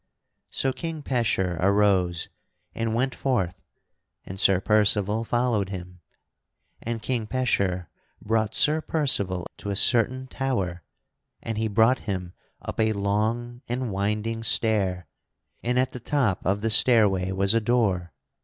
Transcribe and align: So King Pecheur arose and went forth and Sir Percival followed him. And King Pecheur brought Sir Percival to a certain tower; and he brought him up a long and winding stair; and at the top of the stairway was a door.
So 0.49 0.73
King 0.73 1.03
Pecheur 1.03 1.57
arose 1.59 2.27
and 2.73 2.95
went 2.95 3.13
forth 3.13 3.61
and 4.25 4.39
Sir 4.39 4.59
Percival 4.59 5.23
followed 5.23 5.69
him. 5.69 5.99
And 6.81 7.03
King 7.03 7.27
Pecheur 7.27 7.87
brought 8.19 8.55
Sir 8.55 8.81
Percival 8.81 9.45
to 9.57 9.69
a 9.69 9.75
certain 9.75 10.25
tower; 10.25 10.81
and 11.43 11.59
he 11.59 11.67
brought 11.67 11.99
him 12.09 12.33
up 12.63 12.79
a 12.79 12.93
long 12.93 13.61
and 13.69 13.91
winding 13.91 14.41
stair; 14.41 15.07
and 15.61 15.77
at 15.77 15.91
the 15.91 15.99
top 15.99 16.43
of 16.47 16.61
the 16.61 16.71
stairway 16.71 17.31
was 17.31 17.53
a 17.53 17.61
door. 17.61 18.11